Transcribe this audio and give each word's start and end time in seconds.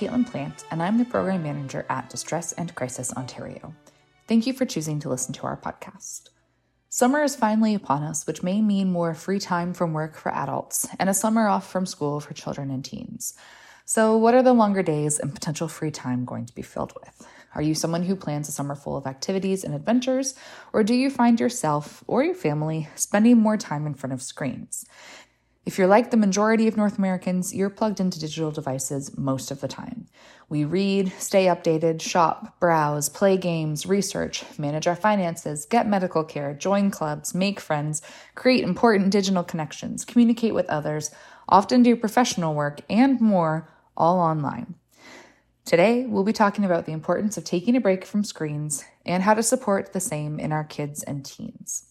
Caitlin 0.00 0.26
Plant, 0.26 0.64
and 0.70 0.82
I'm 0.82 0.96
the 0.96 1.04
Program 1.04 1.42
Manager 1.42 1.84
at 1.90 2.08
Distress 2.08 2.52
and 2.52 2.74
Crisis 2.74 3.12
Ontario. 3.12 3.74
Thank 4.26 4.46
you 4.46 4.54
for 4.54 4.64
choosing 4.64 4.98
to 5.00 5.10
listen 5.10 5.34
to 5.34 5.42
our 5.42 5.58
podcast. 5.58 6.30
Summer 6.88 7.22
is 7.22 7.36
finally 7.36 7.74
upon 7.74 8.02
us, 8.02 8.26
which 8.26 8.42
may 8.42 8.62
mean 8.62 8.90
more 8.90 9.12
free 9.12 9.38
time 9.38 9.74
from 9.74 9.92
work 9.92 10.16
for 10.16 10.32
adults 10.32 10.88
and 10.98 11.10
a 11.10 11.12
summer 11.12 11.48
off 11.48 11.70
from 11.70 11.84
school 11.84 12.18
for 12.18 12.32
children 12.32 12.70
and 12.70 12.82
teens. 12.82 13.34
So, 13.84 14.16
what 14.16 14.34
are 14.34 14.42
the 14.42 14.54
longer 14.54 14.82
days 14.82 15.18
and 15.18 15.34
potential 15.34 15.68
free 15.68 15.90
time 15.90 16.24
going 16.24 16.46
to 16.46 16.54
be 16.54 16.62
filled 16.62 16.94
with? 17.04 17.26
Are 17.54 17.60
you 17.60 17.74
someone 17.74 18.04
who 18.04 18.16
plans 18.16 18.48
a 18.48 18.52
summer 18.52 18.76
full 18.76 18.96
of 18.96 19.06
activities 19.06 19.64
and 19.64 19.74
adventures, 19.74 20.34
or 20.72 20.82
do 20.82 20.94
you 20.94 21.10
find 21.10 21.38
yourself 21.38 22.02
or 22.06 22.22
your 22.22 22.34
family 22.34 22.88
spending 22.94 23.36
more 23.36 23.58
time 23.58 23.86
in 23.86 23.92
front 23.92 24.14
of 24.14 24.22
screens? 24.22 24.86
If 25.66 25.76
you're 25.76 25.86
like 25.86 26.10
the 26.10 26.16
majority 26.16 26.68
of 26.68 26.78
North 26.78 26.96
Americans, 26.96 27.54
you're 27.54 27.68
plugged 27.68 28.00
into 28.00 28.18
digital 28.18 28.50
devices 28.50 29.16
most 29.18 29.50
of 29.50 29.60
the 29.60 29.68
time. 29.68 30.06
We 30.48 30.64
read, 30.64 31.12
stay 31.18 31.46
updated, 31.46 32.00
shop, 32.00 32.58
browse, 32.58 33.10
play 33.10 33.36
games, 33.36 33.84
research, 33.84 34.42
manage 34.58 34.86
our 34.86 34.96
finances, 34.96 35.66
get 35.66 35.86
medical 35.86 36.24
care, 36.24 36.54
join 36.54 36.90
clubs, 36.90 37.34
make 37.34 37.60
friends, 37.60 38.00
create 38.34 38.64
important 38.64 39.10
digital 39.10 39.44
connections, 39.44 40.06
communicate 40.06 40.54
with 40.54 40.68
others, 40.70 41.10
often 41.46 41.82
do 41.82 41.94
professional 41.94 42.54
work, 42.54 42.80
and 42.88 43.20
more, 43.20 43.68
all 43.98 44.18
online. 44.18 44.76
Today, 45.66 46.06
we'll 46.06 46.24
be 46.24 46.32
talking 46.32 46.64
about 46.64 46.86
the 46.86 46.92
importance 46.92 47.36
of 47.36 47.44
taking 47.44 47.76
a 47.76 47.80
break 47.80 48.06
from 48.06 48.24
screens 48.24 48.82
and 49.04 49.22
how 49.22 49.34
to 49.34 49.42
support 49.42 49.92
the 49.92 50.00
same 50.00 50.40
in 50.40 50.52
our 50.52 50.64
kids 50.64 51.02
and 51.02 51.22
teens. 51.22 51.89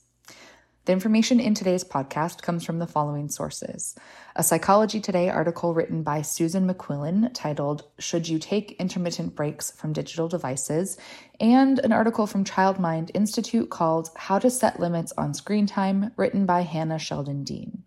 The 0.90 0.94
information 0.94 1.40
in 1.40 1.54
today's 1.54 1.84
podcast 1.84 2.42
comes 2.42 2.66
from 2.66 2.80
the 2.80 2.88
following 2.88 3.30
sources 3.30 3.96
a 4.36 4.42
Psychology 4.42 5.00
Today 5.00 5.30
article 5.30 5.76
written 5.76 6.02
by 6.02 6.24
Susan 6.24 6.68
McQuillan 6.68 7.30
titled, 7.32 7.84
Should 8.00 8.28
You 8.28 8.40
Take 8.40 8.72
Intermittent 8.80 9.36
Breaks 9.36 9.70
from 9.70 9.94
Digital 9.94 10.28
Devices? 10.28 10.98
and 11.40 11.78
an 11.78 11.92
article 11.92 12.26
from 12.26 12.44
Childmind 12.44 13.12
Institute 13.14 13.70
called 13.70 14.10
How 14.16 14.40
to 14.40 14.50
Set 14.50 14.80
Limits 14.80 15.14
on 15.16 15.36
Screen 15.36 15.68
Time, 15.68 16.12
written 16.18 16.48
by 16.48 16.62
Hannah 16.62 16.98
Sheldon 16.98 17.44
Dean. 17.44 17.84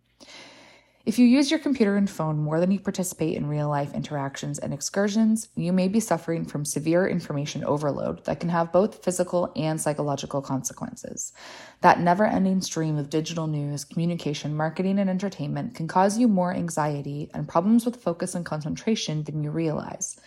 If 1.04 1.18
you 1.18 1.26
use 1.26 1.50
your 1.50 1.58
computer 1.58 1.96
and 1.96 2.08
phone 2.08 2.38
more 2.38 2.60
than 2.60 2.70
you 2.70 2.78
participate 2.78 3.36
in 3.36 3.48
real 3.48 3.68
life 3.68 3.92
interactions 3.92 4.60
and 4.60 4.72
excursions, 4.72 5.48
you 5.56 5.72
may 5.72 5.88
be 5.88 5.98
suffering 5.98 6.44
from 6.44 6.64
severe 6.64 7.08
information 7.08 7.64
overload 7.64 8.24
that 8.24 8.38
can 8.38 8.50
have 8.50 8.70
both 8.70 9.04
physical 9.04 9.52
and 9.56 9.80
psychological 9.80 10.40
consequences. 10.40 11.32
That 11.80 11.98
never 11.98 12.24
ending 12.24 12.60
stream 12.60 12.98
of 12.98 13.10
digital 13.10 13.48
news, 13.48 13.84
communication, 13.84 14.54
marketing, 14.54 15.00
and 15.00 15.10
entertainment 15.10 15.74
can 15.74 15.88
cause 15.88 16.18
you 16.18 16.28
more 16.28 16.54
anxiety 16.54 17.28
and 17.34 17.48
problems 17.48 17.84
with 17.84 18.00
focus 18.00 18.36
and 18.36 18.46
concentration 18.46 19.24
than 19.24 19.42
you 19.42 19.50
realize 19.50 20.20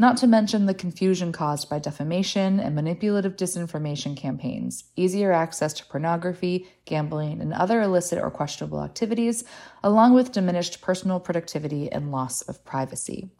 not 0.00 0.16
to 0.18 0.28
mention 0.28 0.66
the 0.66 0.74
confusion 0.74 1.32
caused 1.32 1.68
by 1.68 1.80
defamation 1.80 2.60
and 2.60 2.74
manipulative 2.74 3.36
disinformation 3.36 4.16
campaigns, 4.16 4.84
easier 4.94 5.32
access 5.32 5.72
to 5.72 5.86
pornography, 5.86 6.68
gambling, 6.84 7.40
and 7.40 7.52
other 7.52 7.80
illicit 7.82 8.22
or 8.22 8.30
questionable 8.30 8.82
activities, 8.82 9.42
along 9.82 10.14
with 10.14 10.30
diminished 10.30 10.80
personal 10.80 11.18
productivity 11.18 11.90
and 11.90 12.12
loss 12.12 12.42
of 12.42 12.64
privacy. 12.64 13.30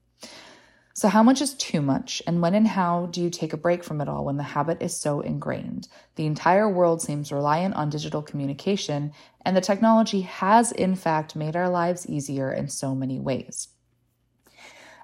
So, 0.94 1.06
how 1.06 1.22
much 1.22 1.40
is 1.40 1.54
too 1.54 1.80
much, 1.80 2.20
and 2.26 2.42
when 2.42 2.54
and 2.54 2.66
how 2.66 3.06
do 3.06 3.22
you 3.22 3.30
take 3.30 3.52
a 3.52 3.56
break 3.56 3.84
from 3.84 4.00
it 4.00 4.08
all 4.08 4.24
when 4.24 4.36
the 4.36 4.42
habit 4.42 4.82
is 4.82 4.98
so 4.98 5.20
ingrained? 5.20 5.86
The 6.16 6.26
entire 6.26 6.68
world 6.68 7.00
seems 7.00 7.30
reliant 7.30 7.76
on 7.76 7.88
digital 7.88 8.20
communication, 8.20 9.12
and 9.44 9.56
the 9.56 9.60
technology 9.60 10.22
has, 10.22 10.72
in 10.72 10.96
fact, 10.96 11.36
made 11.36 11.54
our 11.54 11.68
lives 11.68 12.08
easier 12.08 12.50
in 12.50 12.66
so 12.66 12.96
many 12.96 13.20
ways. 13.20 13.68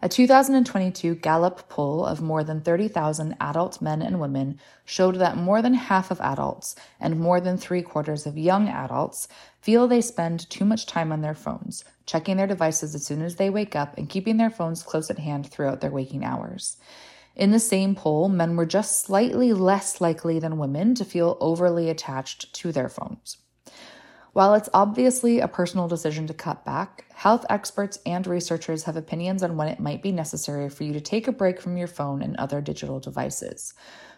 A 0.05 0.09
2022 0.11 1.15
Gallup 1.15 1.67
poll 1.71 2.05
of 2.05 2.21
more 2.21 2.45
than 2.45 2.61
30,000 2.61 3.35
adult 3.41 3.81
men 3.81 4.03
and 4.03 4.21
women 4.21 4.61
showed 4.85 5.15
that 5.15 5.39
more 5.39 5.63
than 5.63 5.73
half 5.73 6.11
of 6.11 6.21
adults 6.21 6.77
and 7.01 7.19
more 7.19 7.41
than 7.41 7.57
three 7.57 7.81
quarters 7.81 8.27
of 8.27 8.37
young 8.37 8.69
adults 8.69 9.29
feel 9.63 9.89
they 9.89 10.03
spend 10.03 10.51
too 10.51 10.67
much 10.67 10.85
time 10.85 11.11
on 11.11 11.23
their 11.23 11.33
phones, 11.33 11.87
checking 12.05 12.37
their 12.37 12.47
devices 12.47 12.95
as 12.95 13.07
soon 13.07 13.23
as 13.23 13.37
they 13.37 13.49
wake 13.49 13.75
up 13.75 13.97
and 13.97 14.11
keeping 14.11 14.37
their 14.37 14.51
phones 14.51 14.83
close 14.83 15.09
at 15.09 15.21
hand 15.21 15.51
throughout 15.51 15.81
their 15.81 15.91
waking 15.91 16.23
hours. 16.23 16.77
In 17.35 17.51
the 17.51 17.59
same 17.59 17.95
poll, 17.95 18.29
men 18.29 18.57
were 18.57 18.67
just 18.67 19.01
slightly 19.01 19.55
less 19.55 20.03
likely 20.03 20.39
than 20.39 20.59
women 20.59 20.95
to 20.97 21.07
feel 21.07 21.39
overly 21.41 21.89
attached 21.89 22.53
to 22.57 22.73
their 22.73 22.91
phones. 22.91 23.39
While 24.35 24.55
it's 24.55 24.69
obviously 24.75 25.39
a 25.39 25.47
personal 25.47 25.87
decision 25.87 26.27
to 26.27 26.35
cut 26.35 26.65
back, 26.65 27.05
health 27.15 27.47
experts 27.49 28.01
and 28.05 28.27
researchers 28.27 28.83
have 28.83 28.97
opinions 28.97 29.45
on 29.45 29.57
when 29.57 29.69
it 29.69 29.79
might 29.79 30.03
be 30.03 30.11
necessary 30.11 30.69
for 30.69 30.83
you 30.83 30.93
to 30.93 31.01
take 31.01 31.29
a 31.29 31.33
break 31.33 31.61
from 31.61 31.77
your 31.77 31.87
phone 31.87 32.21
and 32.21 32.37
other 32.37 32.61
digital 32.61 32.99
devices. 32.99 33.75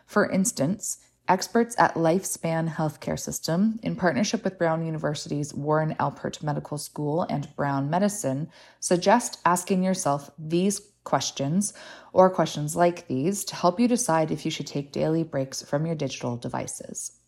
For 0.06 0.30
instance, 0.30 1.00
experts 1.28 1.76
at 1.78 1.96
Lifespan 1.96 2.66
Healthcare 2.66 3.18
System, 3.18 3.78
in 3.82 3.94
partnership 3.94 4.42
with 4.42 4.56
Brown 4.56 4.86
University's 4.86 5.52
Warren 5.52 5.94
Alpert 6.00 6.42
Medical 6.42 6.78
School 6.78 7.26
and 7.28 7.54
Brown 7.54 7.90
Medicine, 7.90 8.48
suggest 8.80 9.40
asking 9.44 9.82
yourself 9.82 10.30
these 10.38 10.80
questions 11.04 11.74
or 12.14 12.30
questions 12.30 12.74
like 12.74 13.06
these 13.06 13.44
to 13.44 13.54
help 13.54 13.78
you 13.78 13.86
decide 13.86 14.30
if 14.30 14.46
you 14.46 14.50
should 14.50 14.66
take 14.66 14.92
daily 14.92 15.24
breaks 15.24 15.60
from 15.60 15.84
your 15.84 15.94
digital 15.94 16.38
devices. 16.38 17.20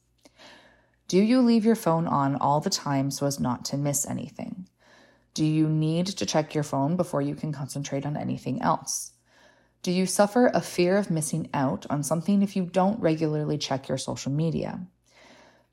Do 1.09 1.17
you 1.17 1.41
leave 1.41 1.65
your 1.65 1.75
phone 1.75 2.07
on 2.07 2.37
all 2.37 2.61
the 2.61 2.69
time 2.69 3.11
so 3.11 3.25
as 3.25 3.41
not 3.41 3.65
to 3.67 3.79
miss 3.79 4.07
anything? 4.07 4.69
Do 5.33 5.43
you 5.43 5.67
need 5.67 6.07
to 6.09 6.27
check 6.27 6.55
your 6.55 6.65
phone 6.65 6.97
before 6.97 7.23
you 7.23 7.35
can 7.35 7.51
concentrate 7.51 8.05
on 8.05 8.15
anything 8.15 8.61
else? 8.61 9.13
Do 9.83 9.91
you 9.91 10.05
suffer 10.05 10.49
a 10.49 10.61
fear 10.61 10.99
of 10.99 11.11
missing 11.11 11.49
out 11.55 11.87
on 11.89 12.03
something 12.03 12.43
if 12.43 12.57
you 12.57 12.65
don't 12.65 13.01
regularly 13.01 13.57
check 13.57 13.89
your 13.89 13.97
social 13.97 14.31
media? 14.31 14.83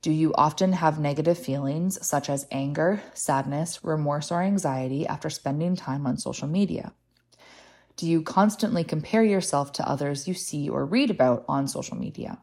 Do 0.01 0.09
you 0.09 0.33
often 0.35 0.71
have 0.71 0.99
negative 0.99 1.37
feelings 1.37 2.05
such 2.05 2.29
as 2.29 2.47
anger, 2.49 3.01
sadness, 3.13 3.83
remorse, 3.83 4.31
or 4.31 4.41
anxiety 4.41 5.05
after 5.05 5.29
spending 5.29 5.75
time 5.75 6.07
on 6.07 6.17
social 6.17 6.47
media? 6.47 6.93
Do 7.97 8.07
you 8.07 8.21
constantly 8.21 8.85
compare 8.85 9.23
yourself 9.23 9.73
to 9.73 9.89
others 9.89 10.29
you 10.29 10.33
see 10.33 10.69
or 10.69 10.85
read 10.85 11.11
about 11.11 11.43
on 11.49 11.67
social 11.67 11.97
media? 11.97 12.37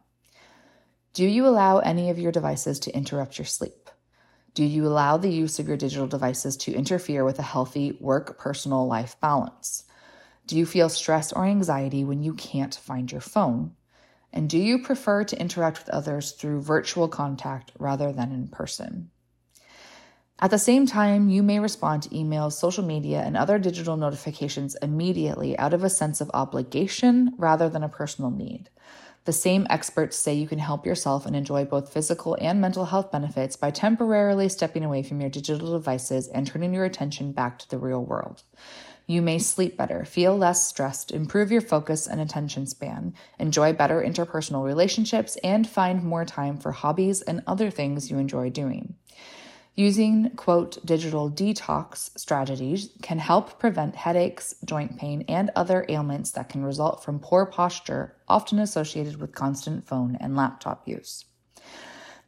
Do 1.15 1.27
you 1.27 1.47
allow 1.47 1.79
any 1.79 2.09
of 2.09 2.19
your 2.19 2.33
devices 2.33 2.79
to 2.81 2.97
interrupt 2.97 3.37
your 3.37 3.45
sleep? 3.45 3.91
Do 4.55 4.65
you 4.65 4.87
allow 4.87 5.19
the 5.19 5.31
use 5.31 5.59
of 5.59 5.69
your 5.69 5.77
digital 5.77 6.07
devices 6.07 6.57
to 6.59 6.73
interfere 6.73 7.23
with 7.23 7.39
a 7.39 7.43
healthy 7.43 7.99
work 8.01 8.39
personal 8.39 8.87
life 8.87 9.21
balance? 9.21 9.85
Do 10.47 10.57
you 10.57 10.65
feel 10.65 10.89
stress 10.89 11.31
or 11.31 11.45
anxiety 11.45 12.03
when 12.03 12.23
you 12.23 12.33
can't 12.33 12.75
find 12.75 13.13
your 13.13 13.21
phone? 13.21 13.73
And 14.33 14.49
do 14.49 14.57
you 14.57 14.83
prefer 14.83 15.23
to 15.25 15.39
interact 15.39 15.81
with 15.81 15.91
others 15.91 16.33
through 16.33 16.63
virtual 16.63 17.09
contact 17.09 17.73
rather 17.79 18.11
than 18.11 18.33
in 18.33 18.49
person? 18.49 19.11
At 20.39 20.51
the 20.51 20.59
same 20.59 20.87
time, 20.87 21.29
you 21.29 21.43
may 21.43 21.61
respond 21.61 22.05
to 22.05 22.09
emails, 22.09 22.55
social 22.55 22.85
media, 22.85 23.21
and 23.21 23.37
other 23.37 23.59
digital 23.59 23.99
notifications 23.99 24.77
immediately 24.81 25.59
out 25.59 25.75
of 25.75 25.85
a 25.85 25.91
sense 25.91 26.23
of 26.23 26.31
obligation 26.33 27.35
rather 27.37 27.69
than 27.69 27.83
a 27.83 27.89
personal 27.91 28.31
need. 28.31 28.71
The 29.25 29.33
same 29.33 29.69
experts 29.71 30.17
say 30.17 30.35
you 30.35 30.49
can 30.49 30.59
help 30.59 30.85
yourself 30.85 31.27
and 31.27 31.37
enjoy 31.37 31.65
both 31.65 31.93
physical 31.93 32.37
and 32.41 32.61
mental 32.61 32.87
health 32.87 33.13
benefits 33.13 33.55
by 33.55 33.71
temporarily 33.71 34.49
stepping 34.49 34.85
away 34.85 35.05
from 35.05 35.21
your 35.21 35.31
digital 35.31 35.73
devices 35.73 36.27
and 36.27 36.45
turning 36.45 36.75
your 36.75 36.85
attention 36.85 37.31
back 37.31 37.59
to 37.61 37.71
the 37.71 37.79
real 37.79 38.05
world. 38.05 38.43
You 39.07 39.23
may 39.23 39.39
sleep 39.39 39.77
better, 39.77 40.05
feel 40.05 40.37
less 40.37 40.67
stressed, 40.67 41.13
improve 41.13 41.53
your 41.53 41.61
focus 41.61 42.09
and 42.09 42.21
attention 42.21 42.67
span, 42.67 43.15
enjoy 43.39 43.73
better 43.75 44.03
interpersonal 44.03 44.65
relationships, 44.65 45.37
and 45.45 45.69
find 45.69 46.03
more 46.03 46.25
time 46.25 46.57
for 46.57 46.73
hobbies 46.73 47.23
and 47.23 47.43
other 47.47 47.71
things 47.71 48.11
you 48.11 48.19
enjoy 48.19 48.51
doing. 48.51 48.97
Using, 49.75 50.31
quote, 50.37 50.85
digital 50.85 51.31
detox 51.31 52.11
strategies 52.19 52.91
can 53.01 53.19
help 53.19 53.59
prevent 53.59 53.97
headaches, 53.97 54.55
joint 54.67 54.99
pain, 54.99 55.25
and 55.29 55.51
other 55.57 55.87
ailments 55.89 56.31
that 56.33 56.51
can 56.51 56.63
result 56.63 57.03
from 57.03 57.19
poor 57.19 57.47
posture, 57.47 58.15
often 58.29 58.59
associated 58.59 59.17
with 59.19 59.35
constant 59.35 59.87
phone 59.87 60.19
and 60.21 60.37
laptop 60.37 60.87
use. 60.87 61.25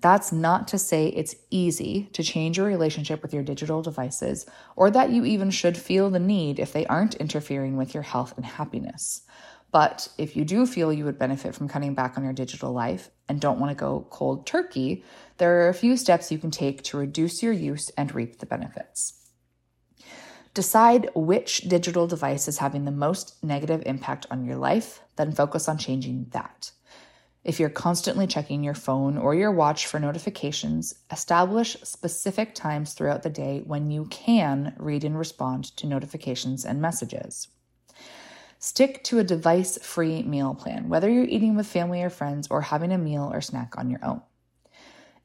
That's 0.00 0.32
not 0.32 0.68
to 0.68 0.78
say 0.78 1.08
it's 1.08 1.34
easy 1.50 2.10
to 2.12 2.22
change 2.22 2.56
your 2.56 2.66
relationship 2.66 3.22
with 3.22 3.34
your 3.34 3.42
digital 3.42 3.82
devices 3.82 4.46
or 4.76 4.90
that 4.90 5.10
you 5.10 5.24
even 5.24 5.50
should 5.50 5.76
feel 5.76 6.10
the 6.10 6.18
need 6.18 6.58
if 6.58 6.72
they 6.72 6.86
aren't 6.86 7.14
interfering 7.14 7.76
with 7.76 7.94
your 7.94 8.02
health 8.02 8.34
and 8.36 8.44
happiness. 8.44 9.22
But 9.74 10.06
if 10.18 10.36
you 10.36 10.44
do 10.44 10.66
feel 10.66 10.92
you 10.92 11.04
would 11.04 11.18
benefit 11.18 11.52
from 11.52 11.68
cutting 11.68 11.94
back 11.94 12.16
on 12.16 12.22
your 12.22 12.32
digital 12.32 12.72
life 12.72 13.10
and 13.28 13.40
don't 13.40 13.58
want 13.58 13.70
to 13.72 13.74
go 13.74 14.06
cold 14.08 14.46
turkey, 14.46 15.02
there 15.38 15.62
are 15.62 15.68
a 15.68 15.74
few 15.74 15.96
steps 15.96 16.30
you 16.30 16.38
can 16.38 16.52
take 16.52 16.84
to 16.84 16.96
reduce 16.96 17.42
your 17.42 17.52
use 17.52 17.90
and 17.98 18.14
reap 18.14 18.38
the 18.38 18.46
benefits. 18.46 19.32
Decide 20.54 21.10
which 21.16 21.62
digital 21.62 22.06
device 22.06 22.46
is 22.46 22.58
having 22.58 22.84
the 22.84 22.92
most 22.92 23.42
negative 23.42 23.82
impact 23.84 24.26
on 24.30 24.44
your 24.44 24.54
life, 24.54 25.02
then 25.16 25.32
focus 25.32 25.68
on 25.68 25.76
changing 25.76 26.28
that. 26.30 26.70
If 27.42 27.58
you're 27.58 27.68
constantly 27.68 28.28
checking 28.28 28.62
your 28.62 28.74
phone 28.74 29.18
or 29.18 29.34
your 29.34 29.50
watch 29.50 29.88
for 29.88 29.98
notifications, 29.98 30.94
establish 31.10 31.76
specific 31.82 32.54
times 32.54 32.92
throughout 32.92 33.24
the 33.24 33.28
day 33.28 33.64
when 33.66 33.90
you 33.90 34.04
can 34.04 34.76
read 34.78 35.02
and 35.02 35.18
respond 35.18 35.76
to 35.78 35.88
notifications 35.88 36.64
and 36.64 36.80
messages. 36.80 37.48
Stick 38.64 39.04
to 39.04 39.18
a 39.18 39.24
device 39.24 39.76
free 39.82 40.22
meal 40.22 40.54
plan, 40.54 40.88
whether 40.88 41.10
you're 41.10 41.24
eating 41.24 41.54
with 41.54 41.66
family 41.66 42.02
or 42.02 42.08
friends 42.08 42.48
or 42.50 42.62
having 42.62 42.92
a 42.92 42.96
meal 42.96 43.30
or 43.30 43.42
snack 43.42 43.74
on 43.76 43.90
your 43.90 44.02
own. 44.02 44.22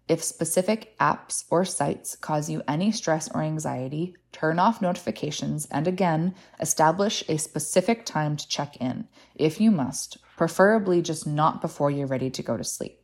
If 0.10 0.22
specific 0.22 0.98
apps 1.00 1.46
or 1.50 1.64
sites 1.64 2.18
cause 2.18 2.50
you 2.50 2.62
any 2.68 2.92
stress 2.92 3.30
or 3.34 3.42
anxiety, 3.42 4.14
turn 4.34 4.60
off 4.60 4.82
notifications 4.82 5.68
and 5.72 5.88
again, 5.88 6.36
establish 6.60 7.24
a 7.30 7.38
specific 7.38 8.06
time 8.06 8.36
to 8.36 8.46
check 8.50 8.76
in, 8.82 9.08
if 9.36 9.62
you 9.62 9.72
must, 9.72 10.18
preferably 10.36 11.02
just 11.02 11.26
not 11.26 11.62
before 11.62 11.90
you're 11.90 12.08
ready 12.08 12.30
to 12.30 12.44
go 12.44 12.58
to 12.58 12.64
sleep. 12.66 13.00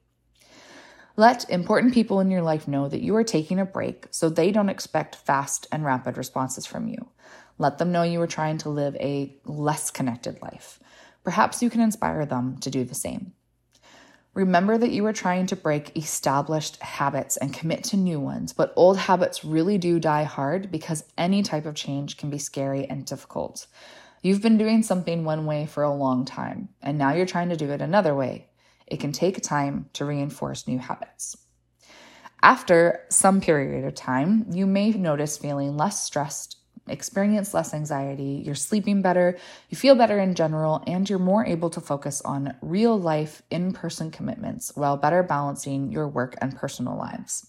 Let 1.15 1.49
important 1.49 1.93
people 1.93 2.19
in 2.19 2.29
your 2.29 2.41
life 2.41 2.67
know 2.67 2.89
that 2.89 3.01
you 3.01 3.15
are 3.15 3.23
taking 3.23 3.57
a 3.57 3.65
break 3.65 4.07
so 4.11 4.27
they 4.27 4.51
don't 4.51 4.67
expect 4.67 5.15
fast 5.15 5.65
and 5.71 5.85
rapid 5.85 6.17
responses 6.17 6.65
from 6.65 6.89
you. 6.89 7.07
Let 7.57 7.77
them 7.77 7.91
know 7.91 8.03
you 8.03 8.21
are 8.21 8.27
trying 8.27 8.57
to 8.59 8.69
live 8.69 8.95
a 8.97 9.35
less 9.45 9.91
connected 9.91 10.41
life. 10.41 10.79
Perhaps 11.23 11.63
you 11.63 11.69
can 11.69 11.81
inspire 11.81 12.25
them 12.25 12.57
to 12.59 12.69
do 12.69 12.83
the 12.83 12.95
same. 12.95 13.33
Remember 14.33 14.77
that 14.77 14.91
you 14.91 15.05
are 15.05 15.13
trying 15.13 15.45
to 15.47 15.55
break 15.55 15.95
established 15.95 16.81
habits 16.81 17.37
and 17.37 17.53
commit 17.53 17.85
to 17.85 17.97
new 17.97 18.19
ones, 18.19 18.51
but 18.51 18.73
old 18.75 18.97
habits 18.97 19.45
really 19.45 19.77
do 19.77 19.97
die 19.97 20.23
hard 20.23 20.69
because 20.69 21.05
any 21.17 21.41
type 21.41 21.65
of 21.65 21.75
change 21.75 22.17
can 22.17 22.29
be 22.29 22.37
scary 22.37 22.85
and 22.85 23.05
difficult. 23.05 23.65
You've 24.21 24.41
been 24.41 24.57
doing 24.57 24.83
something 24.83 25.23
one 25.23 25.45
way 25.45 25.67
for 25.67 25.83
a 25.83 25.93
long 25.93 26.25
time, 26.25 26.67
and 26.81 26.97
now 26.97 27.13
you're 27.13 27.25
trying 27.25 27.47
to 27.49 27.55
do 27.55 27.71
it 27.71 27.81
another 27.81 28.13
way. 28.13 28.49
It 28.87 28.99
can 28.99 29.13
take 29.13 29.41
time 29.41 29.89
to 29.93 30.03
reinforce 30.03 30.67
new 30.67 30.79
habits. 30.79 31.37
After 32.41 33.05
some 33.09 33.39
period 33.39 33.85
of 33.85 33.95
time, 33.95 34.47
you 34.51 34.67
may 34.67 34.91
notice 34.91 35.37
feeling 35.37 35.77
less 35.77 36.03
stressed, 36.03 36.57
experience 36.87 37.53
less 37.53 37.73
anxiety, 37.73 38.41
you're 38.45 38.55
sleeping 38.55 39.01
better, 39.01 39.37
you 39.69 39.77
feel 39.77 39.95
better 39.95 40.19
in 40.19 40.35
general, 40.35 40.83
and 40.87 41.09
you're 41.09 41.19
more 41.19 41.45
able 41.45 41.69
to 41.71 41.81
focus 41.81 42.21
on 42.21 42.55
real 42.61 42.99
life, 42.99 43.41
in 43.49 43.73
person 43.73 44.11
commitments 44.11 44.71
while 44.75 44.97
better 44.97 45.23
balancing 45.23 45.91
your 45.91 46.07
work 46.07 46.35
and 46.41 46.55
personal 46.55 46.97
lives. 46.97 47.47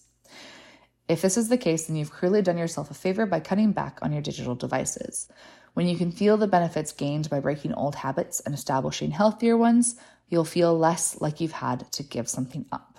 If 1.07 1.21
this 1.21 1.37
is 1.37 1.47
the 1.47 1.57
case, 1.57 1.87
then 1.87 1.95
you've 1.95 2.11
clearly 2.11 2.41
done 2.41 2.57
yourself 2.57 2.91
a 2.91 2.93
favor 2.93 3.25
by 3.25 3.39
cutting 3.39 3.71
back 3.71 3.99
on 4.01 4.11
your 4.11 4.21
digital 4.21 4.55
devices. 4.55 5.29
When 5.73 5.87
you 5.87 5.97
can 5.97 6.11
feel 6.11 6.37
the 6.37 6.47
benefits 6.47 6.91
gained 6.91 7.29
by 7.29 7.39
breaking 7.39 7.73
old 7.73 7.95
habits 7.95 8.39
and 8.41 8.53
establishing 8.53 9.11
healthier 9.11 9.55
ones, 9.55 9.95
you'll 10.27 10.43
feel 10.43 10.77
less 10.77 11.21
like 11.21 11.39
you've 11.39 11.51
had 11.51 11.89
to 11.93 12.03
give 12.03 12.27
something 12.27 12.65
up. 12.71 12.96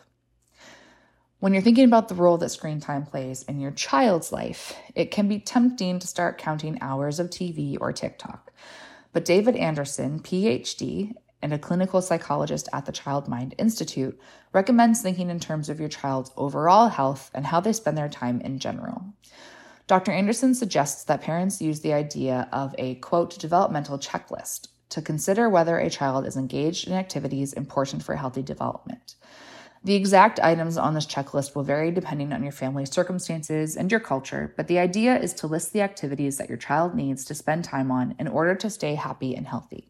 When 1.40 1.52
you're 1.52 1.62
thinking 1.62 1.84
about 1.84 2.08
the 2.08 2.16
role 2.16 2.36
that 2.38 2.48
screen 2.48 2.80
time 2.80 3.06
plays 3.06 3.44
in 3.44 3.60
your 3.60 3.70
child's 3.70 4.32
life, 4.32 4.74
it 4.96 5.12
can 5.12 5.28
be 5.28 5.38
tempting 5.38 6.00
to 6.00 6.06
start 6.08 6.36
counting 6.36 6.78
hours 6.80 7.20
of 7.20 7.30
TV 7.30 7.76
or 7.80 7.92
TikTok. 7.92 8.52
But 9.12 9.24
David 9.24 9.54
Anderson, 9.54 10.18
PhD, 10.18 11.14
and 11.40 11.52
a 11.52 11.58
clinical 11.58 12.02
psychologist 12.02 12.68
at 12.72 12.86
the 12.86 12.92
Child 12.92 13.28
Mind 13.28 13.54
Institute, 13.56 14.18
recommends 14.52 15.00
thinking 15.00 15.30
in 15.30 15.38
terms 15.38 15.68
of 15.68 15.78
your 15.78 15.88
child's 15.88 16.32
overall 16.36 16.88
health 16.88 17.30
and 17.32 17.46
how 17.46 17.60
they 17.60 17.72
spend 17.72 17.96
their 17.96 18.08
time 18.08 18.40
in 18.40 18.58
general. 18.58 19.04
Dr. 19.86 20.10
Anderson 20.10 20.56
suggests 20.56 21.04
that 21.04 21.22
parents 21.22 21.62
use 21.62 21.82
the 21.82 21.92
idea 21.92 22.48
of 22.52 22.74
a 22.78 22.96
quote 22.96 23.38
developmental 23.38 23.96
checklist 23.96 24.68
to 24.88 25.00
consider 25.00 25.48
whether 25.48 25.78
a 25.78 25.88
child 25.88 26.26
is 26.26 26.36
engaged 26.36 26.88
in 26.88 26.94
activities 26.94 27.52
important 27.52 28.02
for 28.02 28.16
healthy 28.16 28.42
development. 28.42 29.14
The 29.84 29.94
exact 29.94 30.40
items 30.40 30.76
on 30.76 30.94
this 30.94 31.06
checklist 31.06 31.54
will 31.54 31.62
vary 31.62 31.92
depending 31.92 32.32
on 32.32 32.42
your 32.42 32.52
family's 32.52 32.90
circumstances 32.90 33.76
and 33.76 33.90
your 33.90 34.00
culture, 34.00 34.52
but 34.56 34.66
the 34.66 34.78
idea 34.78 35.16
is 35.16 35.32
to 35.34 35.46
list 35.46 35.72
the 35.72 35.82
activities 35.82 36.36
that 36.36 36.48
your 36.48 36.58
child 36.58 36.94
needs 36.94 37.24
to 37.26 37.34
spend 37.34 37.64
time 37.64 37.90
on 37.90 38.16
in 38.18 38.26
order 38.26 38.56
to 38.56 38.70
stay 38.70 38.96
happy 38.96 39.36
and 39.36 39.46
healthy. 39.46 39.88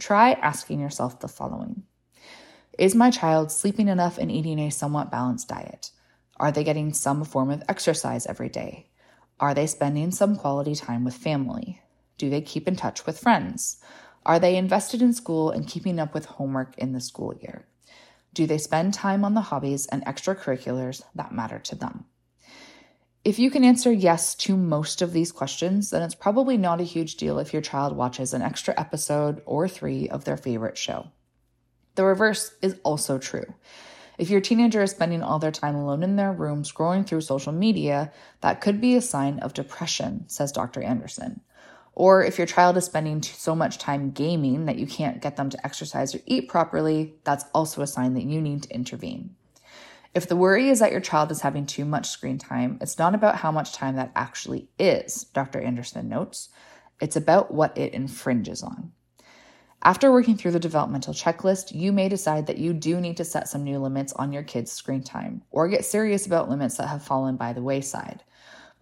Try 0.00 0.32
asking 0.32 0.80
yourself 0.80 1.20
the 1.20 1.28
following 1.28 1.84
Is 2.76 2.96
my 2.96 3.10
child 3.10 3.52
sleeping 3.52 3.86
enough 3.86 4.18
and 4.18 4.32
eating 4.32 4.58
a 4.58 4.70
somewhat 4.70 5.12
balanced 5.12 5.48
diet? 5.48 5.92
Are 6.38 6.50
they 6.50 6.64
getting 6.64 6.92
some 6.92 7.24
form 7.24 7.50
of 7.50 7.62
exercise 7.68 8.26
every 8.26 8.48
day? 8.48 8.90
Are 9.38 9.54
they 9.54 9.68
spending 9.68 10.10
some 10.10 10.34
quality 10.34 10.74
time 10.74 11.04
with 11.04 11.14
family? 11.14 11.80
Do 12.18 12.30
they 12.30 12.40
keep 12.40 12.66
in 12.66 12.74
touch 12.74 13.06
with 13.06 13.20
friends? 13.20 13.78
Are 14.26 14.40
they 14.40 14.56
invested 14.56 15.02
in 15.02 15.12
school 15.12 15.50
and 15.50 15.68
keeping 15.68 16.00
up 16.00 16.14
with 16.14 16.24
homework 16.26 16.76
in 16.78 16.92
the 16.92 17.00
school 17.00 17.34
year? 17.40 17.66
Do 18.34 18.46
they 18.46 18.58
spend 18.58 18.92
time 18.92 19.24
on 19.24 19.34
the 19.34 19.40
hobbies 19.40 19.86
and 19.86 20.04
extracurriculars 20.04 21.02
that 21.14 21.32
matter 21.32 21.60
to 21.60 21.76
them? 21.76 22.04
If 23.24 23.38
you 23.38 23.48
can 23.48 23.64
answer 23.64 23.92
yes 23.92 24.34
to 24.34 24.56
most 24.56 25.00
of 25.00 25.12
these 25.12 25.32
questions, 25.32 25.90
then 25.90 26.02
it's 26.02 26.16
probably 26.16 26.58
not 26.58 26.80
a 26.80 26.84
huge 26.84 27.14
deal 27.14 27.38
if 27.38 27.52
your 27.52 27.62
child 27.62 27.96
watches 27.96 28.34
an 28.34 28.42
extra 28.42 28.74
episode 28.78 29.40
or 29.46 29.68
three 29.68 30.08
of 30.08 30.24
their 30.24 30.36
favorite 30.36 30.76
show. 30.76 31.06
The 31.94 32.04
reverse 32.04 32.52
is 32.60 32.76
also 32.82 33.18
true. 33.18 33.54
If 34.18 34.30
your 34.30 34.40
teenager 34.40 34.82
is 34.82 34.90
spending 34.90 35.22
all 35.22 35.38
their 35.38 35.52
time 35.52 35.76
alone 35.76 36.02
in 36.02 36.16
their 36.16 36.32
room 36.32 36.64
scrolling 36.64 37.06
through 37.06 37.20
social 37.20 37.52
media, 37.52 38.12
that 38.40 38.60
could 38.60 38.80
be 38.80 38.96
a 38.96 39.00
sign 39.00 39.38
of 39.38 39.54
depression, 39.54 40.24
says 40.28 40.52
Dr. 40.52 40.82
Anderson. 40.82 41.40
Or 41.94 42.24
if 42.24 42.38
your 42.38 42.46
child 42.46 42.76
is 42.76 42.84
spending 42.84 43.22
so 43.22 43.54
much 43.54 43.78
time 43.78 44.10
gaming 44.10 44.66
that 44.66 44.78
you 44.78 44.86
can't 44.86 45.22
get 45.22 45.36
them 45.36 45.50
to 45.50 45.64
exercise 45.64 46.14
or 46.14 46.20
eat 46.26 46.48
properly, 46.48 47.14
that's 47.24 47.44
also 47.54 47.82
a 47.82 47.86
sign 47.86 48.14
that 48.14 48.24
you 48.24 48.40
need 48.40 48.64
to 48.64 48.74
intervene. 48.74 49.36
If 50.14 50.28
the 50.28 50.36
worry 50.36 50.68
is 50.68 50.78
that 50.78 50.92
your 50.92 51.00
child 51.00 51.30
is 51.30 51.40
having 51.40 51.66
too 51.66 51.84
much 51.84 52.08
screen 52.08 52.38
time, 52.38 52.78
it's 52.80 52.98
not 52.98 53.14
about 53.14 53.36
how 53.36 53.50
much 53.50 53.72
time 53.72 53.96
that 53.96 54.12
actually 54.14 54.68
is, 54.78 55.24
Dr. 55.24 55.60
Anderson 55.60 56.08
notes. 56.08 56.50
It's 57.00 57.16
about 57.16 57.52
what 57.52 57.76
it 57.76 57.94
infringes 57.94 58.62
on. 58.62 58.92
After 59.82 60.10
working 60.10 60.36
through 60.36 60.52
the 60.52 60.60
developmental 60.60 61.12
checklist, 61.12 61.74
you 61.74 61.92
may 61.92 62.08
decide 62.08 62.46
that 62.46 62.58
you 62.58 62.72
do 62.72 63.00
need 63.00 63.18
to 63.18 63.24
set 63.24 63.48
some 63.48 63.64
new 63.64 63.78
limits 63.78 64.14
on 64.14 64.32
your 64.32 64.42
kids' 64.42 64.72
screen 64.72 65.02
time 65.02 65.42
or 65.50 65.68
get 65.68 65.84
serious 65.84 66.26
about 66.26 66.48
limits 66.48 66.76
that 66.76 66.88
have 66.88 67.02
fallen 67.02 67.36
by 67.36 67.52
the 67.52 67.62
wayside. 67.62 68.22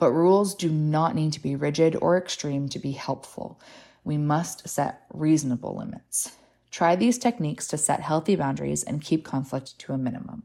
But 0.02 0.14
rules 0.14 0.56
do 0.56 0.68
not 0.68 1.14
need 1.14 1.32
to 1.34 1.40
be 1.40 1.54
rigid 1.54 1.94
or 2.02 2.18
extreme 2.18 2.68
to 2.70 2.80
be 2.80 2.90
helpful. 2.90 3.60
We 4.02 4.18
must 4.18 4.68
set 4.68 5.04
reasonable 5.14 5.76
limits. 5.76 6.32
Try 6.72 6.96
these 6.96 7.18
techniques 7.18 7.68
to 7.68 7.78
set 7.78 8.00
healthy 8.00 8.34
boundaries 8.34 8.82
and 8.82 9.00
keep 9.00 9.24
conflict 9.24 9.78
to 9.78 9.92
a 9.92 9.96
minimum. 9.96 10.42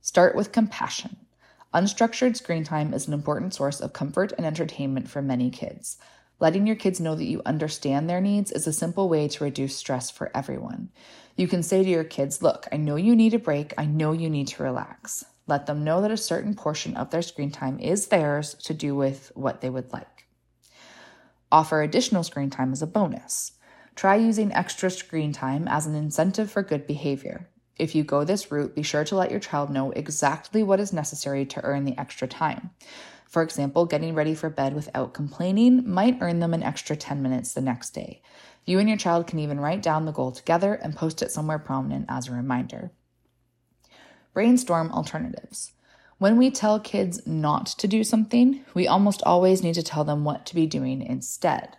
Start 0.00 0.34
with 0.34 0.50
compassion. 0.50 1.18
Unstructured 1.74 2.34
screen 2.34 2.64
time 2.64 2.94
is 2.94 3.06
an 3.06 3.12
important 3.12 3.52
source 3.52 3.82
of 3.82 3.92
comfort 3.92 4.32
and 4.38 4.46
entertainment 4.46 5.10
for 5.10 5.20
many 5.20 5.50
kids. 5.50 5.98
Letting 6.40 6.66
your 6.66 6.76
kids 6.76 7.00
know 7.00 7.14
that 7.14 7.28
you 7.28 7.42
understand 7.44 8.08
their 8.08 8.22
needs 8.22 8.50
is 8.50 8.66
a 8.66 8.72
simple 8.72 9.10
way 9.10 9.28
to 9.28 9.44
reduce 9.44 9.76
stress 9.76 10.10
for 10.10 10.34
everyone. 10.34 10.88
You 11.36 11.48
can 11.48 11.62
say 11.62 11.82
to 11.82 11.90
your 11.90 12.02
kids, 12.02 12.40
Look, 12.40 12.66
I 12.72 12.78
know 12.78 12.96
you 12.96 13.14
need 13.14 13.34
a 13.34 13.38
break. 13.38 13.74
I 13.76 13.84
know 13.84 14.12
you 14.12 14.30
need 14.30 14.48
to 14.48 14.62
relax. 14.62 15.26
Let 15.46 15.66
them 15.66 15.84
know 15.84 16.00
that 16.00 16.10
a 16.10 16.16
certain 16.16 16.54
portion 16.54 16.96
of 16.96 17.10
their 17.10 17.22
screen 17.22 17.50
time 17.50 17.78
is 17.80 18.06
theirs 18.06 18.54
to 18.54 18.74
do 18.74 18.94
with 18.94 19.32
what 19.34 19.60
they 19.60 19.70
would 19.70 19.92
like. 19.92 20.26
Offer 21.50 21.82
additional 21.82 22.22
screen 22.22 22.50
time 22.50 22.72
as 22.72 22.82
a 22.82 22.86
bonus. 22.86 23.52
Try 23.94 24.16
using 24.16 24.52
extra 24.52 24.90
screen 24.90 25.32
time 25.32 25.68
as 25.68 25.86
an 25.86 25.94
incentive 25.94 26.50
for 26.50 26.62
good 26.62 26.86
behavior. 26.86 27.48
If 27.76 27.94
you 27.94 28.04
go 28.04 28.24
this 28.24 28.50
route, 28.50 28.74
be 28.74 28.82
sure 28.82 29.04
to 29.04 29.16
let 29.16 29.30
your 29.30 29.40
child 29.40 29.70
know 29.70 29.90
exactly 29.90 30.62
what 30.62 30.80
is 30.80 30.92
necessary 30.92 31.44
to 31.46 31.64
earn 31.64 31.84
the 31.84 31.98
extra 31.98 32.28
time. 32.28 32.70
For 33.28 33.42
example, 33.42 33.86
getting 33.86 34.14
ready 34.14 34.34
for 34.34 34.50
bed 34.50 34.74
without 34.74 35.14
complaining 35.14 35.88
might 35.88 36.18
earn 36.20 36.40
them 36.40 36.54
an 36.54 36.62
extra 36.62 36.96
10 36.96 37.22
minutes 37.22 37.52
the 37.52 37.60
next 37.60 37.90
day. 37.90 38.22
You 38.64 38.78
and 38.78 38.88
your 38.88 38.98
child 38.98 39.26
can 39.26 39.38
even 39.38 39.58
write 39.58 39.82
down 39.82 40.04
the 40.04 40.12
goal 40.12 40.32
together 40.32 40.74
and 40.74 40.94
post 40.94 41.22
it 41.22 41.32
somewhere 41.32 41.58
prominent 41.58 42.06
as 42.08 42.28
a 42.28 42.32
reminder. 42.32 42.92
Brainstorm 44.34 44.90
alternatives. 44.92 45.72
When 46.16 46.38
we 46.38 46.50
tell 46.50 46.80
kids 46.80 47.26
not 47.26 47.66
to 47.66 47.86
do 47.86 48.02
something, 48.02 48.64
we 48.72 48.88
almost 48.88 49.22
always 49.24 49.62
need 49.62 49.74
to 49.74 49.82
tell 49.82 50.04
them 50.04 50.24
what 50.24 50.46
to 50.46 50.54
be 50.54 50.66
doing 50.66 51.02
instead. 51.02 51.76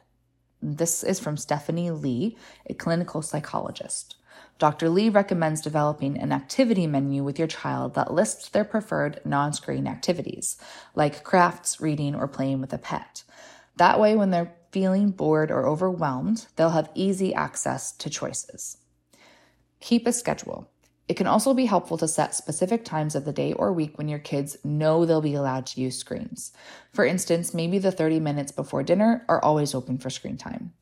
This 0.61 1.03
is 1.03 1.19
from 1.19 1.35
Stephanie 1.35 1.89
Lee, 1.89 2.37
a 2.67 2.75
clinical 2.75 3.21
psychologist. 3.21 4.17
Dr. 4.59 4.87
Lee 4.89 5.09
recommends 5.09 5.61
developing 5.61 6.17
an 6.17 6.31
activity 6.31 6.85
menu 6.85 7.23
with 7.23 7.39
your 7.39 7.47
child 7.47 7.95
that 7.95 8.13
lists 8.13 8.49
their 8.49 8.63
preferred 8.63 9.19
non 9.25 9.51
screen 9.53 9.87
activities, 9.87 10.57
like 10.93 11.23
crafts, 11.23 11.81
reading, 11.81 12.13
or 12.13 12.27
playing 12.27 12.61
with 12.61 12.71
a 12.71 12.77
pet. 12.77 13.23
That 13.77 13.99
way, 13.99 14.15
when 14.15 14.29
they're 14.29 14.53
feeling 14.71 15.09
bored 15.09 15.49
or 15.49 15.65
overwhelmed, 15.65 16.45
they'll 16.55 16.69
have 16.69 16.91
easy 16.93 17.33
access 17.33 17.91
to 17.93 18.09
choices. 18.09 18.77
Keep 19.79 20.05
a 20.05 20.13
schedule. 20.13 20.69
It 21.07 21.17
can 21.17 21.27
also 21.27 21.53
be 21.53 21.65
helpful 21.65 21.97
to 21.97 22.07
set 22.07 22.33
specific 22.33 22.85
times 22.85 23.13
of 23.13 23.25
the 23.25 23.33
day 23.33 23.51
or 23.53 23.73
week 23.73 23.97
when 23.97 24.07
your 24.07 24.19
kids 24.19 24.57
know 24.63 25.05
they'll 25.05 25.21
be 25.21 25.35
allowed 25.35 25.65
to 25.67 25.81
use 25.81 25.97
screens. 25.97 26.53
For 26.93 27.05
instance, 27.05 27.53
maybe 27.53 27.77
the 27.77 27.91
30 27.91 28.21
minutes 28.21 28.51
before 28.53 28.83
dinner 28.83 29.25
are 29.27 29.43
always 29.43 29.75
open 29.75 29.97
for 29.97 30.09
screen 30.09 30.37
time. 30.37 30.73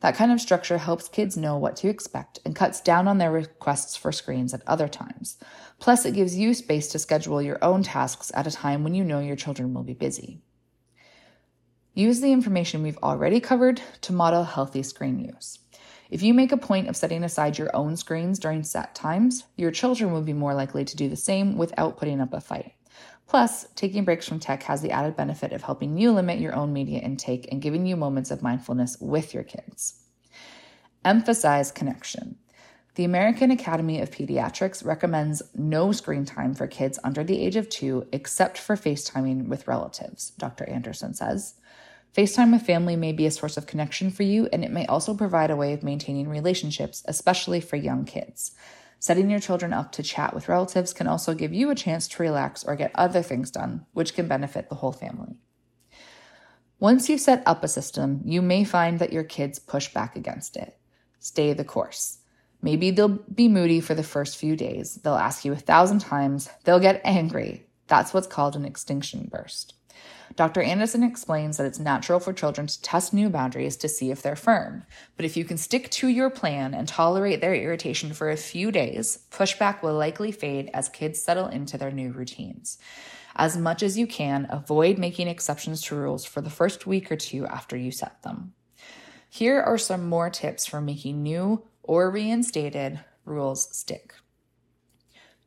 That 0.00 0.16
kind 0.16 0.30
of 0.30 0.40
structure 0.40 0.78
helps 0.78 1.08
kids 1.08 1.36
know 1.36 1.56
what 1.56 1.76
to 1.76 1.88
expect 1.88 2.38
and 2.44 2.54
cuts 2.54 2.80
down 2.80 3.08
on 3.08 3.18
their 3.18 3.32
requests 3.32 3.96
for 3.96 4.12
screens 4.12 4.54
at 4.54 4.62
other 4.66 4.88
times. 4.88 5.38
Plus, 5.78 6.04
it 6.04 6.14
gives 6.14 6.36
you 6.36 6.54
space 6.54 6.88
to 6.88 6.98
schedule 6.98 7.42
your 7.42 7.58
own 7.62 7.82
tasks 7.82 8.30
at 8.34 8.46
a 8.46 8.52
time 8.52 8.84
when 8.84 8.94
you 8.94 9.04
know 9.04 9.18
your 9.20 9.36
children 9.36 9.74
will 9.74 9.82
be 9.82 9.94
busy. 9.94 10.40
Use 11.94 12.20
the 12.20 12.32
information 12.32 12.82
we've 12.82 12.98
already 12.98 13.40
covered 13.40 13.80
to 14.02 14.12
model 14.12 14.44
healthy 14.44 14.84
screen 14.84 15.18
use. 15.18 15.58
If 16.10 16.22
you 16.22 16.32
make 16.32 16.52
a 16.52 16.56
point 16.56 16.88
of 16.88 16.96
setting 16.96 17.22
aside 17.22 17.58
your 17.58 17.74
own 17.76 17.96
screens 17.96 18.38
during 18.38 18.64
set 18.64 18.94
times, 18.94 19.44
your 19.56 19.70
children 19.70 20.12
will 20.12 20.22
be 20.22 20.32
more 20.32 20.54
likely 20.54 20.84
to 20.84 20.96
do 20.96 21.08
the 21.08 21.16
same 21.16 21.58
without 21.58 21.98
putting 21.98 22.20
up 22.20 22.32
a 22.32 22.40
fight. 22.40 22.72
Plus, 23.26 23.66
taking 23.74 24.04
breaks 24.04 24.26
from 24.26 24.40
tech 24.40 24.62
has 24.62 24.80
the 24.80 24.90
added 24.90 25.14
benefit 25.14 25.52
of 25.52 25.62
helping 25.62 25.98
you 25.98 26.12
limit 26.12 26.40
your 26.40 26.54
own 26.54 26.72
media 26.72 27.00
intake 27.00 27.46
and 27.52 27.60
giving 27.60 27.84
you 27.84 27.94
moments 27.94 28.30
of 28.30 28.42
mindfulness 28.42 28.96
with 29.00 29.34
your 29.34 29.42
kids. 29.42 30.00
Emphasize 31.04 31.70
connection. 31.70 32.36
The 32.94 33.04
American 33.04 33.50
Academy 33.50 34.00
of 34.00 34.10
Pediatrics 34.10 34.84
recommends 34.84 35.42
no 35.54 35.92
screen 35.92 36.24
time 36.24 36.54
for 36.54 36.66
kids 36.66 36.98
under 37.04 37.22
the 37.22 37.40
age 37.40 37.54
of 37.54 37.68
two 37.68 38.08
except 38.12 38.56
for 38.56 38.76
FaceTiming 38.76 39.46
with 39.46 39.68
relatives, 39.68 40.30
Dr. 40.38 40.68
Anderson 40.68 41.12
says. 41.12 41.54
FaceTime 42.18 42.50
with 42.50 42.62
family 42.62 42.96
may 42.96 43.12
be 43.12 43.26
a 43.26 43.30
source 43.30 43.56
of 43.56 43.68
connection 43.68 44.10
for 44.10 44.24
you, 44.24 44.48
and 44.52 44.64
it 44.64 44.72
may 44.72 44.84
also 44.86 45.14
provide 45.14 45.52
a 45.52 45.56
way 45.56 45.72
of 45.72 45.84
maintaining 45.84 46.28
relationships, 46.28 47.04
especially 47.06 47.60
for 47.60 47.76
young 47.76 48.04
kids. 48.04 48.56
Setting 48.98 49.30
your 49.30 49.38
children 49.38 49.72
up 49.72 49.92
to 49.92 50.02
chat 50.02 50.34
with 50.34 50.48
relatives 50.48 50.92
can 50.92 51.06
also 51.06 51.32
give 51.32 51.54
you 51.54 51.70
a 51.70 51.76
chance 51.76 52.08
to 52.08 52.22
relax 52.24 52.64
or 52.64 52.74
get 52.74 52.90
other 52.96 53.22
things 53.22 53.52
done, 53.52 53.86
which 53.92 54.14
can 54.14 54.26
benefit 54.26 54.68
the 54.68 54.74
whole 54.74 54.90
family. 54.90 55.36
Once 56.80 57.08
you 57.08 57.18
set 57.18 57.40
up 57.46 57.62
a 57.62 57.68
system, 57.68 58.20
you 58.24 58.42
may 58.42 58.64
find 58.64 58.98
that 58.98 59.12
your 59.12 59.22
kids 59.22 59.60
push 59.60 59.94
back 59.94 60.16
against 60.16 60.56
it. 60.56 60.76
Stay 61.20 61.52
the 61.52 61.62
course. 61.62 62.18
Maybe 62.60 62.90
they'll 62.90 63.20
be 63.32 63.46
moody 63.46 63.78
for 63.78 63.94
the 63.94 64.02
first 64.02 64.38
few 64.38 64.56
days. 64.56 64.96
They'll 65.04 65.14
ask 65.14 65.44
you 65.44 65.52
a 65.52 65.56
thousand 65.56 66.00
times. 66.00 66.50
They'll 66.64 66.80
get 66.80 67.00
angry. 67.04 67.68
That's 67.86 68.12
what's 68.12 68.26
called 68.26 68.56
an 68.56 68.64
extinction 68.64 69.28
burst. 69.30 69.74
Dr. 70.36 70.62
Anderson 70.62 71.02
explains 71.02 71.56
that 71.56 71.66
it's 71.66 71.78
natural 71.78 72.20
for 72.20 72.32
children 72.32 72.66
to 72.66 72.82
test 72.82 73.12
new 73.12 73.28
boundaries 73.28 73.76
to 73.78 73.88
see 73.88 74.10
if 74.10 74.22
they're 74.22 74.36
firm. 74.36 74.84
But 75.16 75.24
if 75.24 75.36
you 75.36 75.44
can 75.44 75.56
stick 75.56 75.90
to 75.90 76.08
your 76.08 76.30
plan 76.30 76.74
and 76.74 76.86
tolerate 76.86 77.40
their 77.40 77.54
irritation 77.54 78.12
for 78.12 78.30
a 78.30 78.36
few 78.36 78.70
days, 78.70 79.20
pushback 79.30 79.82
will 79.82 79.94
likely 79.94 80.30
fade 80.30 80.70
as 80.72 80.88
kids 80.88 81.20
settle 81.20 81.48
into 81.48 81.76
their 81.76 81.90
new 81.90 82.12
routines. 82.12 82.78
As 83.34 83.56
much 83.56 83.82
as 83.82 83.98
you 83.98 84.06
can, 84.06 84.46
avoid 84.50 84.98
making 84.98 85.28
exceptions 85.28 85.82
to 85.82 85.96
rules 85.96 86.24
for 86.24 86.40
the 86.40 86.50
first 86.50 86.86
week 86.86 87.10
or 87.10 87.16
two 87.16 87.46
after 87.46 87.76
you 87.76 87.90
set 87.90 88.22
them. 88.22 88.52
Here 89.28 89.60
are 89.60 89.78
some 89.78 90.08
more 90.08 90.30
tips 90.30 90.66
for 90.66 90.80
making 90.80 91.22
new 91.22 91.64
or 91.82 92.10
reinstated 92.10 93.00
rules 93.24 93.76
stick. 93.76 94.14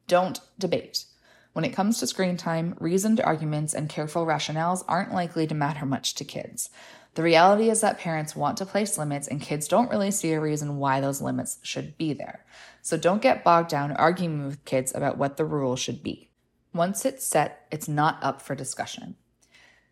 Don't 0.08 0.40
debate. 0.60 1.06
When 1.54 1.66
it 1.66 1.74
comes 1.74 2.00
to 2.00 2.08
screen 2.08 2.38
time, 2.38 2.76
reasoned 2.80 3.20
arguments 3.20 3.74
and 3.74 3.90
careful 3.90 4.26
rationales 4.26 4.86
aren't 4.88 5.14
likely 5.14 5.48
to 5.48 5.56
matter 5.56 5.86
much 5.86 6.16
to 6.16 6.24
kids. 6.24 6.70
The 7.16 7.24
reality 7.24 7.70
is 7.70 7.82
that 7.82 8.00
parents 8.00 8.38
want 8.38 8.58
to 8.58 8.66
place 8.66 8.98
limits 8.98 9.28
and 9.28 9.42
kids 9.42 9.68
don't 9.68 9.92
really 9.92 10.12
see 10.12 10.32
a 10.32 10.40
reason 10.40 10.78
why 10.78 11.02
those 11.02 11.22
limits 11.22 11.60
should 11.62 11.98
be 11.98 12.14
there. 12.14 12.46
So 12.82 12.96
don't 12.96 13.22
get 13.22 13.44
bogged 13.44 13.70
down 13.70 13.92
arguing 13.92 14.46
with 14.46 14.64
kids 14.64 14.96
about 14.96 15.18
what 15.18 15.36
the 15.36 15.44
rule 15.44 15.76
should 15.76 16.02
be. 16.02 16.30
Once 16.74 17.04
it's 17.04 17.28
set, 17.28 17.68
it's 17.70 17.90
not 17.90 18.24
up 18.24 18.42
for 18.42 18.56
discussion. 18.56 19.16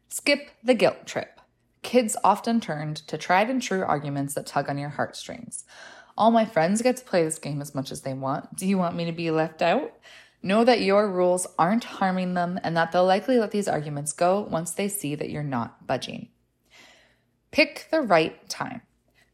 Skip 0.08 0.52
the 0.64 0.74
guilt 0.74 1.06
trip. 1.06 1.42
Kids 1.82 2.16
often 2.24 2.62
turn 2.62 2.96
to 2.96 3.18
tried 3.18 3.50
and 3.50 3.62
true 3.62 3.84
arguments 3.84 4.34
that 4.36 4.46
tug 4.46 4.70
on 4.70 4.78
your 4.78 4.90
heartstrings. 4.90 5.66
All 6.18 6.32
my 6.32 6.46
friends 6.46 6.82
get 6.82 6.98
to 6.98 7.06
play 7.06 7.24
this 7.24 7.40
game 7.40 7.62
as 7.62 7.76
much 7.76 7.92
as 7.92 8.02
they 8.02 8.14
want. 8.14 8.56
Do 8.56 8.66
you 8.66 8.78
want 8.78 8.96
me 8.96 9.06
to 9.06 9.12
be 9.12 9.30
left 9.30 9.62
out? 9.62 9.94
Know 10.42 10.64
that 10.64 10.82
your 10.82 11.12
rules 11.12 11.48
aren't 11.58 11.84
harming 11.84 12.34
them 12.34 12.60
and 12.64 12.76
that 12.78 12.92
they'll 12.92 13.06
likely 13.06 13.38
let 13.40 13.52
these 13.52 13.68
arguments 13.68 14.14
go 14.14 14.42
once 14.42 14.72
they 14.72 14.88
see 14.88 15.16
that 15.16 15.30
you're 15.30 15.44
not 15.44 15.86
budging. 15.86 16.30
Pick 17.52 17.88
the 17.92 18.02
right 18.02 18.48
time. 18.50 18.82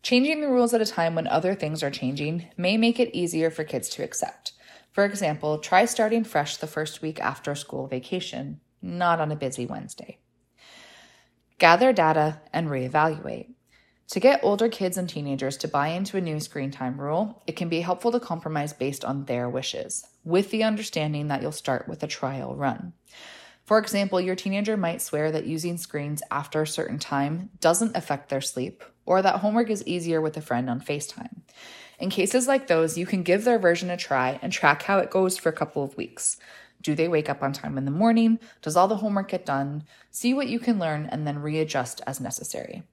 Changing 0.02 0.42
the 0.42 0.48
rules 0.48 0.74
at 0.74 0.82
a 0.82 0.86
time 0.86 1.16
when 1.16 1.28
other 1.28 1.56
things 1.56 1.82
are 1.84 1.92
changing 1.92 2.48
may 2.58 2.78
make 2.78 3.00
it 3.00 3.16
easier 3.16 3.50
for 3.50 3.64
kids 3.64 3.90
to 3.90 4.04
accept. 4.04 4.54
For 4.92 5.04
example, 5.04 5.58
try 5.58 5.86
starting 5.86 6.24
fresh 6.24 6.58
the 6.58 6.68
first 6.68 7.02
week 7.02 7.20
after 7.20 7.54
school 7.56 7.88
vacation, 7.88 8.62
not 8.82 9.20
on 9.20 9.32
a 9.32 9.36
busy 9.36 9.66
Wednesday. 9.66 10.20
Gather 11.58 11.92
data 11.92 12.40
and 12.54 12.68
reevaluate. 12.68 13.55
To 14.10 14.20
get 14.20 14.44
older 14.44 14.70
kids 14.70 14.98
and 14.98 15.10
teenagers 15.10 15.58
to 15.58 15.68
buy 15.68 15.88
into 15.88 16.16
a 16.16 16.22
new 16.22 16.40
screen 16.40 16.70
time 16.70 17.02
rule, 17.02 17.42
it 17.48 17.56
can 17.56 17.70
be 17.70 17.82
helpful 17.82 18.12
to 18.12 18.20
compromise 18.20 18.72
based 18.72 19.04
on 19.04 19.26
their 19.26 19.50
wishes, 19.50 20.06
with 20.24 20.52
the 20.52 20.64
understanding 20.64 21.28
that 21.28 21.42
you'll 21.42 21.52
start 21.52 21.88
with 21.88 22.04
a 22.04 22.08
trial 22.08 22.56
run. 22.56 22.94
For 23.66 23.80
example, 23.80 24.22
your 24.22 24.36
teenager 24.36 24.78
might 24.78 25.02
swear 25.02 25.32
that 25.32 25.48
using 25.48 25.78
screens 25.78 26.22
after 26.30 26.62
a 26.62 26.68
certain 26.68 27.00
time 27.00 27.50
doesn't 27.62 27.98
affect 27.98 28.30
their 28.30 28.42
sleep, 28.42 28.84
or 29.08 29.24
that 29.24 29.40
homework 29.40 29.72
is 29.72 29.86
easier 29.88 30.22
with 30.22 30.38
a 30.38 30.42
friend 30.42 30.70
on 30.70 30.82
FaceTime. 30.82 31.40
In 32.00 32.12
cases 32.12 32.48
like 32.48 32.68
those, 32.68 33.00
you 33.00 33.08
can 33.08 33.24
give 33.24 33.44
their 33.44 33.58
version 33.58 33.90
a 33.90 33.98
try 33.98 34.40
and 34.44 34.54
track 34.54 34.84
how 34.84 35.00
it 35.00 35.10
goes 35.10 35.36
for 35.40 35.50
a 35.50 35.54
couple 35.54 35.84
of 35.84 35.98
weeks. 35.98 36.38
Do 36.80 36.94
they 36.94 37.08
wake 37.08 37.30
up 37.30 37.42
on 37.42 37.54
time 37.54 37.76
in 37.80 37.86
the 37.86 37.92
morning? 37.92 38.38
Does 38.62 38.76
all 38.76 38.88
the 38.88 38.98
homework 38.98 39.30
get 39.30 39.48
done? 39.48 39.86
See 40.12 40.36
what 40.36 40.48
you 40.48 40.60
can 40.60 40.78
learn 40.78 41.08
and 41.12 41.26
then 41.26 41.42
readjust 41.42 42.02
as 42.06 42.22
necessary. 42.22 42.84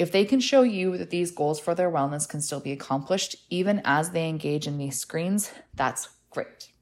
If 0.00 0.12
they 0.12 0.24
can 0.24 0.40
show 0.40 0.62
you 0.62 0.96
that 0.96 1.10
these 1.10 1.30
goals 1.30 1.60
for 1.60 1.74
their 1.74 1.90
wellness 1.90 2.26
can 2.26 2.40
still 2.40 2.58
be 2.58 2.72
accomplished 2.72 3.36
even 3.50 3.82
as 3.84 4.12
they 4.12 4.30
engage 4.30 4.66
in 4.66 4.78
these 4.78 4.98
screens, 4.98 5.52
that's 5.74 6.08
great. 6.30 6.72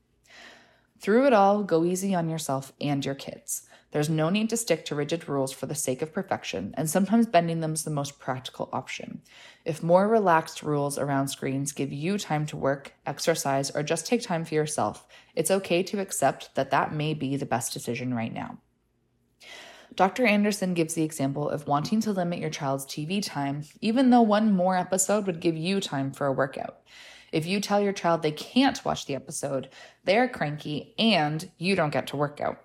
Through 1.00 1.26
it 1.26 1.32
all, 1.32 1.64
go 1.64 1.84
easy 1.84 2.14
on 2.14 2.30
yourself 2.30 2.72
and 2.80 3.04
your 3.04 3.16
kids. 3.16 3.62
There's 3.90 4.08
no 4.08 4.30
need 4.30 4.48
to 4.50 4.56
stick 4.56 4.84
to 4.84 4.94
rigid 4.94 5.28
rules 5.28 5.50
for 5.50 5.66
the 5.66 5.74
sake 5.74 6.00
of 6.00 6.12
perfection, 6.12 6.72
and 6.76 6.88
sometimes 6.88 7.26
bending 7.26 7.58
them 7.58 7.72
is 7.72 7.82
the 7.82 7.90
most 7.90 8.20
practical 8.20 8.68
option. 8.72 9.22
If 9.64 9.82
more 9.82 10.06
relaxed 10.06 10.62
rules 10.62 10.96
around 10.96 11.26
screens 11.26 11.72
give 11.72 11.92
you 11.92 12.18
time 12.18 12.46
to 12.46 12.56
work, 12.56 12.92
exercise, 13.04 13.68
or 13.72 13.82
just 13.82 14.06
take 14.06 14.22
time 14.22 14.44
for 14.44 14.54
yourself, 14.54 15.08
it's 15.34 15.50
okay 15.50 15.82
to 15.82 15.98
accept 15.98 16.54
that 16.54 16.70
that 16.70 16.94
may 16.94 17.14
be 17.14 17.36
the 17.36 17.46
best 17.46 17.72
decision 17.72 18.14
right 18.14 18.32
now. 18.32 18.58
Dr. 19.98 20.26
Anderson 20.26 20.74
gives 20.74 20.94
the 20.94 21.02
example 21.02 21.50
of 21.50 21.66
wanting 21.66 22.00
to 22.02 22.12
limit 22.12 22.38
your 22.38 22.50
child's 22.50 22.86
TV 22.86 23.20
time, 23.20 23.64
even 23.80 24.10
though 24.10 24.22
one 24.22 24.52
more 24.52 24.76
episode 24.76 25.26
would 25.26 25.40
give 25.40 25.56
you 25.56 25.80
time 25.80 26.12
for 26.12 26.28
a 26.28 26.32
workout. 26.32 26.82
If 27.32 27.46
you 27.46 27.60
tell 27.60 27.80
your 27.80 27.92
child 27.92 28.22
they 28.22 28.30
can't 28.30 28.84
watch 28.84 29.06
the 29.06 29.16
episode, 29.16 29.70
they're 30.04 30.28
cranky 30.28 30.94
and 31.00 31.50
you 31.58 31.74
don't 31.74 31.90
get 31.92 32.06
to 32.06 32.16
work 32.16 32.40
out. 32.40 32.62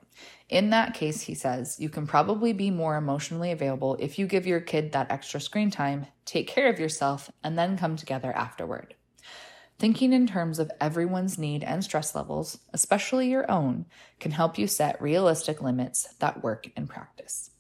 In 0.48 0.70
that 0.70 0.94
case, 0.94 1.22
he 1.22 1.34
says, 1.34 1.80
you 1.80 1.90
can 1.90 2.06
probably 2.06 2.54
be 2.54 2.70
more 2.70 2.98
emotionally 2.98 3.52
available 3.52 3.98
if 4.00 4.20
you 4.20 4.28
give 4.28 4.46
your 4.46 4.62
kid 4.62 4.92
that 4.92 5.10
extra 5.10 5.42
screen 5.42 5.72
time, 5.72 6.06
take 6.26 6.48
care 6.48 6.70
of 6.70 6.80
yourself, 6.80 7.32
and 7.44 7.58
then 7.58 7.80
come 7.80 7.96
together 7.96 8.32
afterward. 8.32 8.94
Thinking 9.80 10.14
in 10.14 10.28
terms 10.28 10.60
of 10.60 10.72
everyone's 10.80 11.38
need 11.38 11.64
and 11.64 11.84
stress 11.84 12.16
levels, 12.16 12.60
especially 12.74 13.30
your 13.30 13.50
own, 13.52 13.86
can 14.20 14.32
help 14.32 14.58
you 14.58 14.68
set 14.68 15.02
realistic 15.02 15.62
limits 15.62 16.14
that 16.20 16.44
work 16.44 16.70
in 16.78 16.88
practice. 16.88 17.52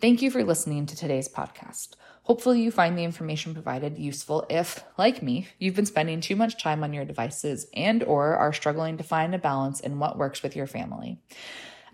Thank 0.00 0.20
you 0.20 0.30
for 0.30 0.44
listening 0.44 0.84
to 0.86 0.96
today's 0.96 1.28
podcast. 1.28 1.94
Hopefully, 2.24 2.60
you 2.60 2.70
find 2.70 2.98
the 2.98 3.04
information 3.04 3.54
provided 3.54 3.98
useful 3.98 4.44
if, 4.50 4.84
like 4.98 5.22
me, 5.22 5.48
you've 5.58 5.76
been 5.76 5.86
spending 5.86 6.20
too 6.20 6.36
much 6.36 6.62
time 6.62 6.82
on 6.82 6.92
your 6.92 7.04
devices 7.04 7.66
and 7.74 8.02
or 8.02 8.36
are 8.36 8.52
struggling 8.52 8.98
to 8.98 9.04
find 9.04 9.34
a 9.34 9.38
balance 9.38 9.80
in 9.80 9.98
what 9.98 10.18
works 10.18 10.42
with 10.42 10.56
your 10.56 10.66
family. 10.66 11.22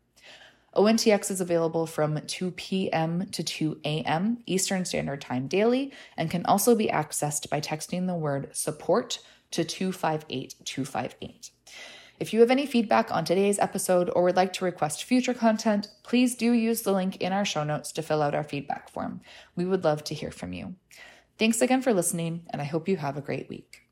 ONTX 0.78 1.30
is 1.32 1.40
available 1.40 1.86
from 1.86 2.20
2 2.24 2.52
p.m. 2.52 3.26
to 3.32 3.42
2 3.42 3.80
a.m. 3.84 4.38
Eastern 4.46 4.84
Standard 4.84 5.20
Time 5.20 5.48
daily 5.48 5.92
and 6.16 6.30
can 6.30 6.46
also 6.46 6.76
be 6.76 6.86
accessed 6.86 7.50
by 7.50 7.60
texting 7.60 8.06
the 8.06 8.14
word 8.14 8.50
support 8.52 9.18
to 9.50 9.64
258 9.64 10.54
258. 10.64 11.50
If 12.20 12.32
you 12.32 12.40
have 12.40 12.50
any 12.52 12.64
feedback 12.64 13.10
on 13.10 13.24
today's 13.24 13.58
episode 13.58 14.08
or 14.14 14.22
would 14.22 14.36
like 14.36 14.52
to 14.54 14.64
request 14.64 15.02
future 15.02 15.34
content, 15.34 15.88
please 16.04 16.36
do 16.36 16.52
use 16.52 16.82
the 16.82 16.92
link 16.92 17.16
in 17.16 17.32
our 17.32 17.44
show 17.44 17.64
notes 17.64 17.90
to 17.92 18.02
fill 18.02 18.22
out 18.22 18.34
our 18.34 18.44
feedback 18.44 18.88
form. 18.88 19.20
We 19.56 19.64
would 19.64 19.82
love 19.82 20.04
to 20.04 20.14
hear 20.14 20.30
from 20.30 20.52
you. 20.52 20.76
Thanks 21.38 21.60
again 21.60 21.82
for 21.82 21.92
listening, 21.92 22.44
and 22.50 22.62
I 22.62 22.66
hope 22.66 22.88
you 22.88 22.96
have 22.98 23.16
a 23.16 23.20
great 23.20 23.48
week. 23.48 23.87